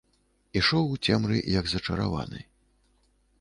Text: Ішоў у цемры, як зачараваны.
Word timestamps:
Ішоў 0.61 0.87
у 0.93 0.97
цемры, 1.07 1.37
як 1.59 1.69
зачараваны. 1.75 2.39